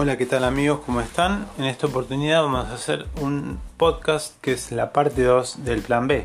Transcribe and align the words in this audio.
Hola, 0.00 0.16
¿qué 0.16 0.26
tal 0.26 0.44
amigos? 0.44 0.82
¿Cómo 0.86 1.00
están? 1.00 1.48
En 1.58 1.64
esta 1.64 1.88
oportunidad 1.88 2.44
vamos 2.44 2.68
a 2.68 2.74
hacer 2.74 3.08
un 3.20 3.58
podcast 3.76 4.40
que 4.40 4.52
es 4.52 4.70
la 4.70 4.92
parte 4.92 5.24
2 5.24 5.64
del 5.64 5.82
plan 5.82 6.06
B. 6.06 6.24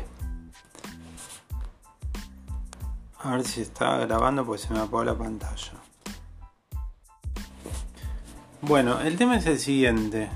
A 3.18 3.32
ver 3.32 3.44
si 3.44 3.62
está 3.62 3.98
grabando 3.98 4.46
porque 4.46 4.62
se 4.62 4.72
me 4.72 4.78
apagó 4.78 5.02
la 5.02 5.18
pantalla. 5.18 5.72
Bueno, 8.60 9.00
el 9.00 9.16
tema 9.16 9.38
es 9.38 9.46
el 9.46 9.58
siguiente. 9.58 10.28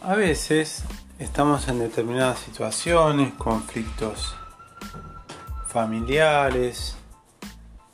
A 0.00 0.14
veces 0.14 0.84
estamos 1.18 1.66
en 1.66 1.80
determinadas 1.80 2.38
situaciones, 2.38 3.34
conflictos 3.34 4.36
familiares, 5.66 6.96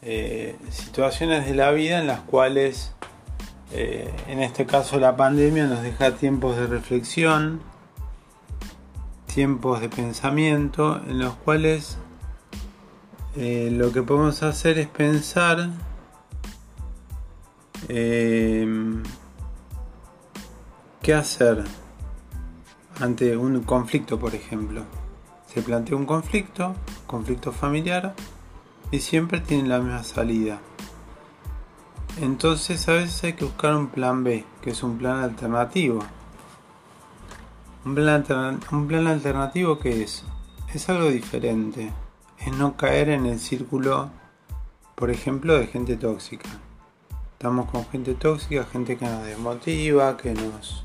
eh, 0.03 0.59
situaciones 0.69 1.47
de 1.47 1.55
la 1.55 1.71
vida 1.71 1.99
en 1.99 2.09
las 2.09 2.21
cuales 2.21 2.93
eh, 3.75 4.12
en 4.29 4.41
este 4.41 4.67
caso 4.67 4.99
la 4.99 5.17
pandemia 5.17 5.67
nos 5.67 5.83
deja 5.83 6.15
tiempos 6.15 6.57
de 6.57 6.67
reflexión, 6.67 7.61
tiempos 9.33 9.81
de 9.81 9.89
pensamiento 9.89 11.01
en 11.07 11.19
los 11.19 11.35
cuales 11.35 11.97
eh, 13.37 13.71
lo 13.73 13.93
que 13.93 14.03
podemos 14.03 14.43
hacer 14.43 14.79
es 14.79 14.89
pensar 14.89 15.71
qué 21.03 21.15
hacer 21.15 21.65
ante 23.01 23.37
un 23.37 23.61
conflicto, 23.62 24.19
por 24.19 24.34
ejemplo. 24.34 24.84
Se 25.53 25.61
plantea 25.61 25.97
un 25.97 26.07
conflicto, 26.07 26.75
conflicto 27.07 27.53
familiar, 27.53 28.15
y 28.91 29.01
siempre 29.01 29.41
tiene 29.41 29.69
la 29.69 29.81
misma 29.81 30.05
salida. 30.05 30.61
Entonces 32.21 32.89
a 32.89 32.93
veces 32.93 33.25
hay 33.25 33.33
que 33.33 33.45
buscar 33.45 33.75
un 33.75 33.89
plan 33.89 34.23
B, 34.23 34.45
que 34.61 34.71
es 34.71 34.83
un 34.83 34.99
plan 34.99 35.21
alternativo. 35.21 36.01
Un 37.85 37.95
plan, 37.95 38.61
un 38.71 38.87
plan 38.87 39.07
alternativo 39.07 39.79
que 39.79 40.03
es, 40.03 40.25
es 40.75 40.89
algo 40.89 41.09
diferente. 41.09 41.91
Es 42.39 42.53
no 42.53 42.77
caer 42.77 43.09
en 43.09 43.27
el 43.27 43.41
círculo, 43.41 44.11
por 44.95 45.11
ejemplo, 45.11 45.59
de 45.59 45.67
gente 45.67 45.97
tóxica. 45.97 46.49
Estamos 47.33 47.71
con 47.71 47.87
gente 47.87 48.15
tóxica, 48.15 48.65
gente 48.65 48.99
que 48.99 49.07
nos 49.07 49.25
desmotiva, 49.25 50.17
que 50.17 50.35
nos 50.35 50.85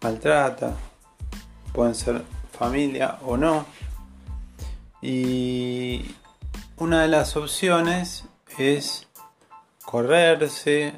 maltrata. 0.00 0.74
Pueden 1.72 1.94
ser 1.94 2.24
familia 2.58 3.18
o 3.22 3.36
no. 3.36 3.66
Y 5.02 6.14
una 6.78 7.02
de 7.02 7.08
las 7.08 7.36
opciones 7.36 8.24
es 8.56 9.07
correrse, 9.90 10.92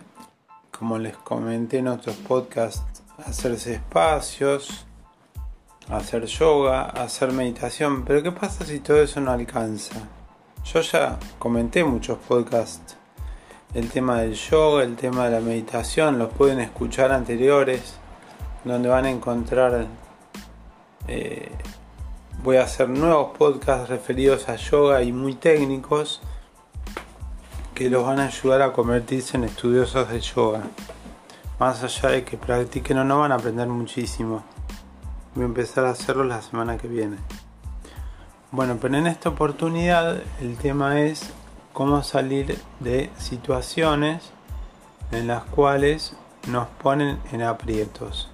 como 0.76 0.98
les 0.98 1.16
comenté 1.16 1.78
en 1.78 1.86
otros 1.86 2.16
podcasts, 2.16 3.04
hacerse 3.24 3.74
espacios, 3.74 4.84
hacer 5.88 6.26
yoga, 6.26 6.86
hacer 6.86 7.30
meditación. 7.30 8.04
Pero 8.04 8.20
¿qué 8.20 8.32
pasa 8.32 8.64
si 8.64 8.80
todo 8.80 9.00
eso 9.00 9.20
no 9.20 9.30
alcanza? 9.30 9.94
Yo 10.64 10.80
ya 10.80 11.20
comenté 11.38 11.84
muchos 11.84 12.18
podcasts 12.18 12.96
el 13.74 13.88
tema 13.88 14.22
del 14.22 14.34
yoga, 14.34 14.82
el 14.82 14.96
tema 14.96 15.26
de 15.26 15.38
la 15.38 15.40
meditación, 15.40 16.18
los 16.18 16.32
pueden 16.32 16.58
escuchar 16.58 17.12
anteriores, 17.12 17.94
donde 18.64 18.88
van 18.88 19.04
a 19.04 19.10
encontrar, 19.10 19.86
eh, 21.06 21.52
voy 22.42 22.56
a 22.56 22.64
hacer 22.64 22.88
nuevos 22.88 23.38
podcasts 23.38 23.88
referidos 23.88 24.48
a 24.48 24.56
yoga 24.56 25.00
y 25.04 25.12
muy 25.12 25.34
técnicos 25.34 26.20
que 27.80 27.88
los 27.88 28.04
van 28.04 28.20
a 28.20 28.26
ayudar 28.26 28.60
a 28.60 28.74
convertirse 28.74 29.38
en 29.38 29.44
estudiosos 29.44 30.10
de 30.10 30.20
yoga. 30.20 30.64
Más 31.58 31.82
allá 31.82 32.10
de 32.10 32.24
que 32.24 32.36
practiquen 32.36 32.98
o 32.98 33.04
no 33.04 33.20
van 33.20 33.32
a 33.32 33.36
aprender 33.36 33.68
muchísimo. 33.68 34.44
Voy 35.34 35.44
a 35.44 35.46
empezar 35.46 35.86
a 35.86 35.92
hacerlo 35.92 36.24
la 36.24 36.42
semana 36.42 36.76
que 36.76 36.88
viene. 36.88 37.16
Bueno, 38.50 38.76
pero 38.78 38.98
en 38.98 39.06
esta 39.06 39.30
oportunidad 39.30 40.20
el 40.42 40.58
tema 40.58 41.00
es 41.00 41.30
cómo 41.72 42.02
salir 42.02 42.58
de 42.80 43.08
situaciones 43.16 44.30
en 45.10 45.26
las 45.26 45.44
cuales 45.44 46.14
nos 46.48 46.68
ponen 46.82 47.18
en 47.32 47.40
aprietos. 47.40 48.28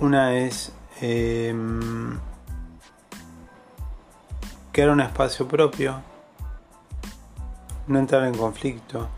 Una 0.00 0.34
es 0.34 0.72
eh, 1.00 1.54
crear 4.72 4.90
un 4.90 5.00
espacio 5.00 5.46
propio 5.46 6.15
no 7.88 7.98
entrar 7.98 8.24
en 8.24 8.36
conflicto. 8.36 9.08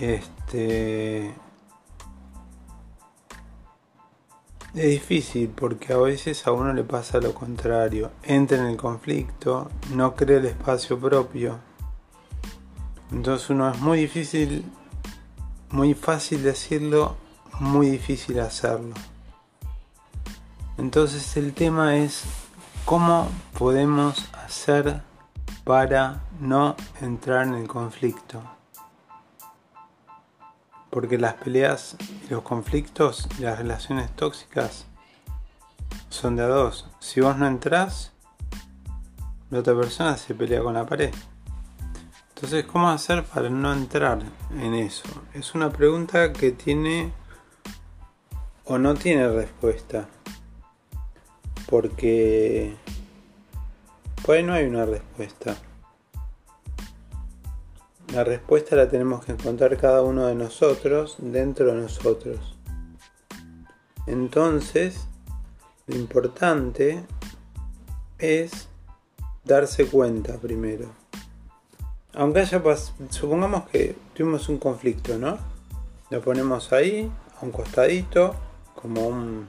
Este 0.00 1.34
es 4.74 4.90
difícil 4.90 5.48
porque 5.48 5.92
a 5.92 5.98
veces 5.98 6.46
a 6.46 6.52
uno 6.52 6.72
le 6.72 6.84
pasa 6.84 7.18
lo 7.18 7.34
contrario. 7.34 8.10
Entra 8.22 8.58
en 8.58 8.66
el 8.66 8.76
conflicto, 8.76 9.70
no 9.94 10.14
cree 10.14 10.38
el 10.38 10.46
espacio 10.46 10.98
propio. 10.98 11.58
Entonces 13.12 13.50
uno 13.50 13.70
es 13.70 13.80
muy 13.80 13.98
difícil, 13.98 14.64
muy 15.70 15.94
fácil 15.94 16.42
decirlo, 16.42 17.16
muy 17.58 17.90
difícil 17.90 18.38
hacerlo. 18.40 18.94
Entonces 20.78 21.36
el 21.36 21.52
tema 21.52 21.96
es 21.96 22.22
¿Cómo 22.84 23.28
podemos 23.56 24.28
hacer 24.34 25.02
para 25.64 26.22
no 26.40 26.74
entrar 27.00 27.46
en 27.46 27.54
el 27.54 27.68
conflicto? 27.68 28.42
Porque 30.90 31.16
las 31.18 31.34
peleas 31.34 31.96
y 32.26 32.30
los 32.30 32.42
conflictos 32.42 33.28
y 33.38 33.42
las 33.42 33.58
relaciones 33.58 34.10
tóxicas 34.16 34.86
son 36.08 36.34
de 36.34 36.42
a 36.42 36.48
dos. 36.48 36.88
Si 36.98 37.20
vos 37.20 37.36
no 37.36 37.46
entras, 37.46 38.12
la 39.50 39.60
otra 39.60 39.76
persona 39.76 40.16
se 40.16 40.34
pelea 40.34 40.62
con 40.62 40.74
la 40.74 40.84
pared. 40.84 41.14
Entonces, 42.34 42.64
¿cómo 42.64 42.88
hacer 42.88 43.24
para 43.24 43.50
no 43.50 43.72
entrar 43.72 44.20
en 44.58 44.74
eso? 44.74 45.04
Es 45.34 45.54
una 45.54 45.70
pregunta 45.70 46.32
que 46.32 46.50
tiene 46.50 47.12
o 48.64 48.78
no 48.78 48.94
tiene 48.94 49.28
respuesta 49.28 50.08
porque 51.70 52.74
pues 54.24 54.44
no 54.44 54.52
hay 54.52 54.66
una 54.66 54.84
respuesta. 54.84 55.56
La 58.12 58.24
respuesta 58.24 58.74
la 58.74 58.88
tenemos 58.88 59.24
que 59.24 59.32
encontrar 59.32 59.76
cada 59.78 60.02
uno 60.02 60.26
de 60.26 60.34
nosotros 60.34 61.16
dentro 61.18 61.66
de 61.66 61.80
nosotros. 61.80 62.58
Entonces, 64.06 65.06
lo 65.86 65.94
importante 65.94 67.04
es 68.18 68.68
darse 69.44 69.86
cuenta 69.86 70.38
primero. 70.38 70.90
Aunque 72.14 72.40
haya 72.40 72.60
supongamos 73.10 73.68
que 73.68 73.94
tuvimos 74.14 74.48
un 74.48 74.58
conflicto, 74.58 75.16
¿no? 75.16 75.38
Lo 76.10 76.20
ponemos 76.20 76.72
ahí, 76.72 77.10
a 77.40 77.44
un 77.44 77.52
costadito, 77.52 78.34
como 78.74 79.06
un 79.06 79.48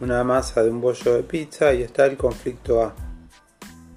una 0.00 0.24
masa 0.24 0.62
de 0.62 0.70
un 0.70 0.80
bollo 0.80 1.14
de 1.14 1.22
pizza 1.22 1.72
y 1.72 1.82
está 1.82 2.06
el 2.06 2.16
conflicto 2.16 2.82
A, 2.82 2.94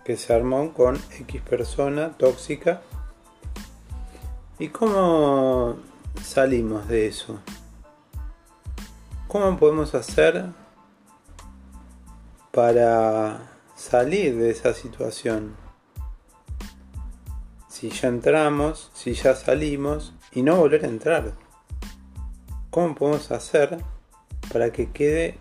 que 0.05 0.15
se 0.17 0.33
armó 0.33 0.73
con 0.73 0.95
X 1.19 1.41
persona 1.41 2.11
tóxica. 2.17 2.81
¿Y 4.59 4.69
cómo 4.69 5.77
salimos 6.23 6.87
de 6.87 7.07
eso? 7.07 7.39
¿Cómo 9.27 9.57
podemos 9.57 9.93
hacer 9.93 10.45
para 12.51 13.51
salir 13.75 14.37
de 14.37 14.51
esa 14.51 14.73
situación? 14.73 15.55
Si 17.67 17.89
ya 17.89 18.07
entramos, 18.07 18.89
si 18.93 19.13
ya 19.13 19.35
salimos 19.35 20.13
y 20.31 20.41
no 20.41 20.55
volver 20.55 20.85
a 20.85 20.87
entrar. 20.87 21.33
¿Cómo 22.71 22.95
podemos 22.95 23.31
hacer 23.31 23.83
para 24.51 24.71
que 24.71 24.91
quede 24.91 25.37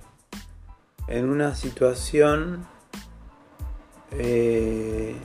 en 1.08 1.28
una 1.28 1.54
situación 1.54 2.66
eh, 4.12 5.16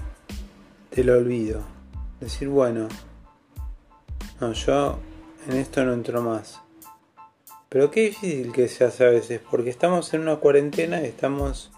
del 0.92 1.10
olvido. 1.10 1.62
Decir, 2.20 2.50
bueno, 2.50 2.88
no, 4.40 4.54
yo 4.54 5.00
en 5.48 5.58
esto 5.58 5.84
no 5.84 5.94
entro 5.94 6.22
más. 6.22 6.62
Pero 7.70 7.90
qué 7.90 8.02
difícil 8.02 8.52
que 8.52 8.68
se 8.68 8.84
hace 8.84 9.06
a 9.06 9.10
veces, 9.10 9.42
porque 9.50 9.70
estamos 9.70 10.14
en 10.14 10.22
una 10.22 10.36
cuarentena 10.36 11.02
y 11.02 11.06
estamos 11.06 11.72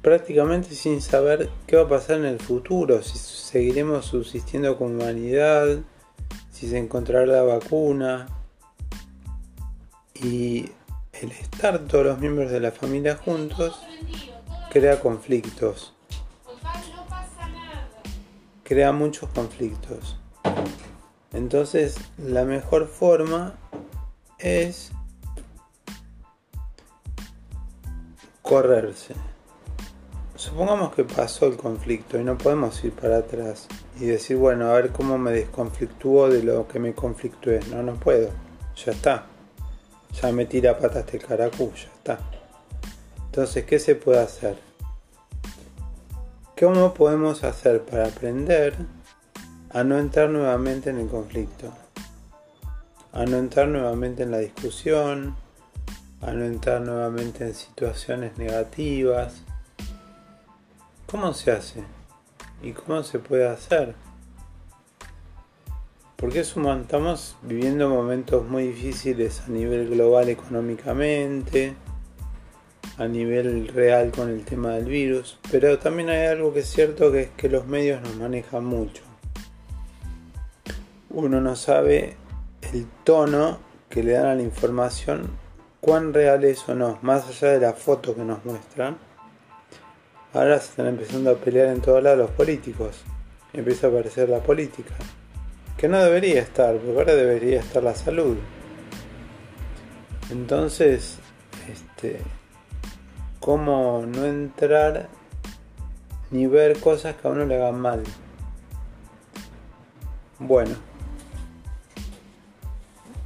prácticamente 0.00 0.74
sin 0.74 1.02
saber 1.02 1.50
qué 1.66 1.76
va 1.76 1.82
a 1.82 1.88
pasar 1.88 2.18
en 2.18 2.26
el 2.26 2.38
futuro, 2.38 3.02
si 3.02 3.18
seguiremos 3.18 4.06
subsistiendo 4.06 4.78
como 4.78 4.90
humanidad, 4.90 5.80
si 6.50 6.68
se 6.68 6.78
encontrará 6.78 7.26
la 7.26 7.42
vacuna. 7.42 8.28
Y 10.14 10.70
el 11.22 11.32
estar 11.32 11.78
todos 11.80 12.06
los 12.06 12.18
miembros 12.18 12.50
de 12.50 12.60
la 12.60 12.72
familia 12.72 13.16
juntos 13.16 13.80
crea 14.70 15.00
conflictos. 15.00 15.92
crea 18.66 18.90
muchos 18.90 19.30
conflictos. 19.30 20.18
Entonces, 21.32 21.96
la 22.18 22.44
mejor 22.44 22.88
forma 22.88 23.54
es 24.38 24.90
correrse. 28.42 29.14
Supongamos 30.34 30.94
que 30.94 31.04
pasó 31.04 31.46
el 31.46 31.56
conflicto 31.56 32.18
y 32.18 32.24
no 32.24 32.36
podemos 32.36 32.82
ir 32.84 32.92
para 32.92 33.18
atrás 33.18 33.68
y 34.00 34.06
decir, 34.06 34.36
bueno, 34.36 34.66
a 34.66 34.74
ver 34.74 34.90
cómo 34.90 35.16
me 35.16 35.30
desconflictúo 35.30 36.28
de 36.28 36.42
lo 36.42 36.66
que 36.66 36.80
me 36.80 36.92
conflictué. 36.92 37.60
No, 37.70 37.82
no 37.82 37.94
puedo. 37.94 38.30
Ya 38.84 38.92
está. 38.92 39.26
Ya 40.12 40.32
me 40.32 40.46
tira 40.46 40.78
patas 40.78 41.04
este 41.04 41.18
caracú, 41.18 41.72
ya 41.74 41.88
está. 41.94 42.18
Entonces, 43.26 43.64
¿qué 43.64 43.78
se 43.78 43.94
puede 43.94 44.20
hacer? 44.20 44.56
¿Cómo 46.58 46.94
podemos 46.94 47.44
hacer 47.44 47.84
para 47.84 48.06
aprender 48.06 48.74
a 49.70 49.84
no 49.84 49.98
entrar 49.98 50.30
nuevamente 50.30 50.88
en 50.88 50.98
el 50.98 51.08
conflicto? 51.08 51.70
A 53.12 53.26
no 53.26 53.36
entrar 53.36 53.68
nuevamente 53.68 54.22
en 54.22 54.30
la 54.30 54.38
discusión, 54.38 55.36
a 56.22 56.32
no 56.32 56.44
entrar 56.46 56.80
nuevamente 56.80 57.44
en 57.44 57.54
situaciones 57.54 58.38
negativas. 58.38 59.42
¿Cómo 61.06 61.34
se 61.34 61.52
hace? 61.52 61.84
¿Y 62.62 62.72
cómo 62.72 63.02
se 63.02 63.18
puede 63.18 63.46
hacer? 63.46 63.94
Porque 66.16 66.40
estamos 66.40 67.36
viviendo 67.42 67.90
momentos 67.90 68.48
muy 68.48 68.68
difíciles 68.68 69.42
a 69.46 69.50
nivel 69.50 69.90
global 69.90 70.30
económicamente, 70.30 71.74
a 72.96 73.06
nivel 73.06 73.68
real 73.68 74.12
con 74.12 74.30
el 74.30 74.42
tema 74.46 74.70
del 74.70 74.86
virus, 74.86 75.38
pero 75.50 75.78
también 75.78 76.08
hay 76.08 76.26
algo 76.28 76.54
que 76.54 76.60
es 76.60 76.68
cierto 76.68 77.12
que 77.12 77.20
es 77.20 77.28
que 77.36 77.50
los 77.50 77.66
medios 77.66 78.00
nos 78.00 78.16
manejan 78.16 78.64
mucho. 78.64 79.02
Uno 81.10 81.42
no 81.42 81.54
sabe 81.54 82.16
el 82.72 82.86
tono 83.04 83.58
que 83.90 84.02
le 84.02 84.12
dan 84.12 84.26
a 84.26 84.34
la 84.34 84.42
información, 84.42 85.28
cuán 85.82 86.14
real 86.14 86.44
es 86.44 86.66
o 86.66 86.74
no, 86.74 86.98
más 87.02 87.28
allá 87.28 87.52
de 87.52 87.60
la 87.60 87.74
foto 87.74 88.14
que 88.14 88.24
nos 88.24 88.42
muestran. 88.46 88.96
Ahora 90.32 90.58
se 90.60 90.70
están 90.70 90.86
empezando 90.86 91.30
a 91.30 91.34
pelear 91.34 91.68
en 91.68 91.82
todos 91.82 92.02
lados 92.02 92.18
los 92.20 92.30
políticos. 92.30 93.02
Empieza 93.52 93.86
a 93.86 93.90
aparecer 93.90 94.30
la 94.30 94.40
política. 94.40 94.94
Que 95.76 95.88
no 95.88 95.98
debería 95.98 96.40
estar, 96.40 96.76
porque 96.76 96.98
ahora 96.98 97.14
debería 97.14 97.60
estar 97.60 97.82
la 97.82 97.94
salud. 97.94 98.36
Entonces, 100.30 101.18
este, 101.70 102.20
cómo 103.40 104.04
no 104.06 104.24
entrar 104.24 105.08
ni 106.30 106.46
ver 106.46 106.80
cosas 106.80 107.14
que 107.16 107.28
a 107.28 107.30
uno 107.30 107.44
le 107.44 107.56
hagan 107.56 107.80
mal. 107.80 108.02
Bueno, 110.38 110.74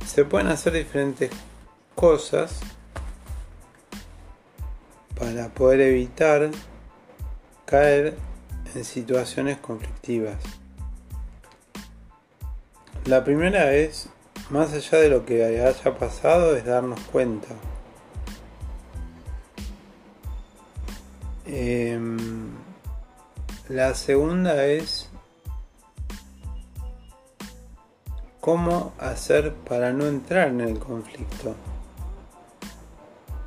se 0.06 0.24
pueden 0.24 0.48
hacer 0.48 0.74
diferentes 0.74 1.30
cosas 1.94 2.60
para 5.18 5.48
poder 5.48 5.80
evitar 5.80 6.50
caer 7.64 8.16
en 8.74 8.84
situaciones 8.84 9.58
conflictivas. 9.58 10.59
La 13.10 13.24
primera 13.24 13.72
es, 13.72 14.08
más 14.50 14.72
allá 14.72 14.98
de 14.98 15.08
lo 15.08 15.26
que 15.26 15.44
haya 15.44 15.98
pasado, 15.98 16.54
es 16.54 16.64
darnos 16.64 17.00
cuenta 17.10 17.48
Em, 21.44 22.52
la 23.68 23.94
segunda 23.94 24.64
es 24.64 25.10
cómo 28.40 28.92
hacer 29.00 29.54
para 29.54 29.92
no 29.92 30.06
entrar 30.06 30.46
en 30.46 30.60
el 30.60 30.78
conflicto. 30.78 31.56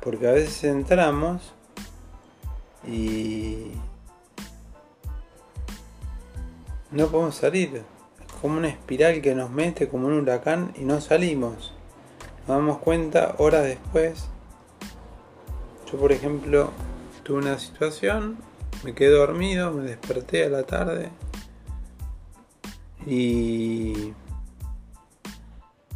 Porque 0.02 0.28
a 0.28 0.32
veces 0.32 0.64
entramos 0.64 1.54
y 2.86 3.70
no 6.90 7.06
podemos 7.06 7.36
salir. 7.36 7.93
Como 8.44 8.58
una 8.58 8.68
espiral 8.68 9.22
que 9.22 9.34
nos 9.34 9.48
mete 9.48 9.88
como 9.88 10.06
un 10.06 10.18
huracán 10.18 10.74
y 10.76 10.84
no 10.84 11.00
salimos. 11.00 11.72
Nos 12.40 12.58
damos 12.58 12.76
cuenta 12.76 13.36
horas 13.38 13.64
después. 13.64 14.26
Yo 15.90 15.98
por 15.98 16.12
ejemplo 16.12 16.70
tuve 17.22 17.38
una 17.38 17.58
situación, 17.58 18.36
me 18.82 18.94
quedé 18.94 19.12
dormido, 19.12 19.72
me 19.72 19.84
desperté 19.84 20.44
a 20.44 20.50
la 20.50 20.64
tarde 20.64 21.08
y 23.06 24.12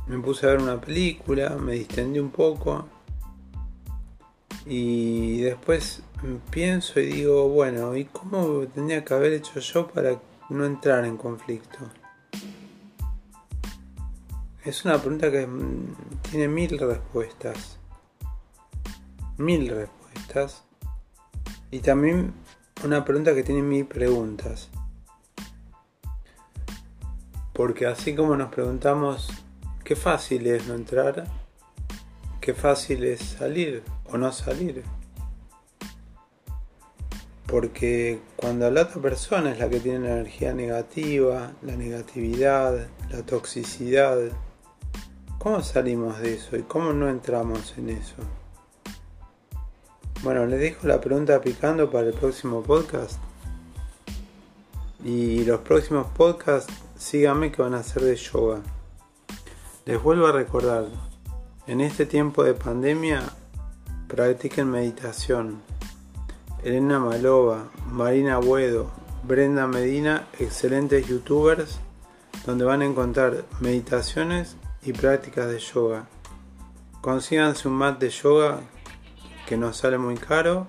me 0.06 0.18
puse 0.20 0.46
a 0.46 0.52
ver 0.52 0.62
una 0.62 0.80
película, 0.80 1.50
me 1.50 1.72
distendí 1.72 2.18
un 2.18 2.30
poco 2.30 2.88
y 4.64 5.42
después 5.42 6.02
pienso 6.48 6.98
y 6.98 7.12
digo, 7.12 7.46
bueno, 7.50 7.94
¿y 7.94 8.06
cómo 8.06 8.66
tendría 8.68 9.04
que 9.04 9.12
haber 9.12 9.34
hecho 9.34 9.60
yo 9.60 9.86
para 9.88 10.18
no 10.48 10.64
entrar 10.64 11.04
en 11.04 11.18
conflicto? 11.18 11.80
Es 14.68 14.84
una 14.84 14.98
pregunta 14.98 15.30
que 15.30 15.48
tiene 16.30 16.46
mil 16.46 16.78
respuestas. 16.78 17.78
Mil 19.38 19.66
respuestas. 19.66 20.62
Y 21.70 21.78
también 21.78 22.34
una 22.84 23.02
pregunta 23.02 23.34
que 23.34 23.42
tiene 23.42 23.62
mil 23.62 23.86
preguntas. 23.86 24.68
Porque 27.54 27.86
así 27.86 28.14
como 28.14 28.36
nos 28.36 28.52
preguntamos 28.52 29.30
qué 29.84 29.96
fácil 29.96 30.46
es 30.46 30.66
no 30.66 30.74
entrar, 30.74 31.24
qué 32.38 32.52
fácil 32.52 33.04
es 33.04 33.20
salir 33.20 33.82
o 34.04 34.18
no 34.18 34.30
salir. 34.32 34.84
Porque 37.46 38.20
cuando 38.36 38.70
la 38.70 38.82
otra 38.82 39.00
persona 39.00 39.50
es 39.50 39.58
la 39.58 39.70
que 39.70 39.80
tiene 39.80 40.00
la 40.00 40.16
energía 40.16 40.52
negativa, 40.52 41.52
la 41.62 41.74
negatividad, 41.74 42.86
la 43.10 43.22
toxicidad, 43.22 44.30
¿cómo 45.38 45.62
salimos 45.62 46.18
de 46.18 46.34
eso 46.34 46.56
y 46.56 46.62
cómo 46.62 46.92
no 46.92 47.08
entramos 47.08 47.74
en 47.78 47.90
eso? 47.90 48.16
Bueno, 50.22 50.46
les 50.46 50.60
dejo 50.60 50.88
la 50.88 51.00
pregunta 51.00 51.40
picando 51.40 51.90
para 51.90 52.08
el 52.08 52.14
próximo 52.14 52.62
podcast. 52.62 53.20
Y 55.04 55.44
los 55.44 55.60
próximos 55.60 56.08
podcasts, 56.08 56.72
síganme 56.98 57.52
que 57.52 57.62
van 57.62 57.74
a 57.74 57.84
ser 57.84 58.02
de 58.02 58.16
yoga. 58.16 58.60
Les 59.86 60.02
vuelvo 60.02 60.26
a 60.26 60.32
recordar, 60.32 60.86
en 61.68 61.80
este 61.80 62.04
tiempo 62.04 62.42
de 62.42 62.54
pandemia, 62.54 63.22
practiquen 64.08 64.68
meditación. 64.68 65.62
Elena 66.64 66.98
Malova, 66.98 67.68
Marina 67.86 68.38
Buedo, 68.38 68.90
Brenda 69.22 69.68
Medina, 69.68 70.26
excelentes 70.40 71.06
youtubers, 71.06 71.78
donde 72.44 72.64
van 72.64 72.82
a 72.82 72.86
encontrar 72.86 73.44
meditaciones 73.60 74.56
y 74.82 74.92
prácticas 74.92 75.48
de 75.48 75.58
yoga. 75.58 76.06
Consíganse 77.00 77.68
un 77.68 77.74
mat 77.74 77.98
de 77.98 78.10
yoga 78.10 78.60
que 79.46 79.56
no 79.56 79.72
sale 79.72 79.98
muy 79.98 80.16
caro 80.16 80.66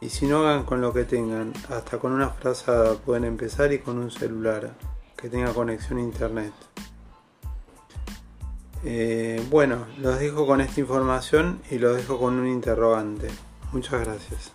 y 0.00 0.10
si 0.10 0.26
no 0.26 0.40
hagan 0.40 0.64
con 0.64 0.80
lo 0.80 0.92
que 0.92 1.04
tengan, 1.04 1.52
hasta 1.70 1.98
con 1.98 2.12
una 2.12 2.30
frazada 2.30 2.94
pueden 2.94 3.24
empezar 3.24 3.72
y 3.72 3.78
con 3.78 3.98
un 3.98 4.10
celular 4.10 4.74
que 5.16 5.28
tenga 5.28 5.52
conexión 5.52 5.98
a 5.98 6.02
internet. 6.02 6.52
Eh, 8.84 9.44
bueno, 9.50 9.86
los 9.98 10.18
dejo 10.18 10.46
con 10.46 10.60
esta 10.60 10.80
información 10.80 11.60
y 11.70 11.78
los 11.78 11.96
dejo 11.96 12.18
con 12.18 12.38
un 12.38 12.46
interrogante. 12.46 13.28
Muchas 13.72 14.04
gracias. 14.04 14.52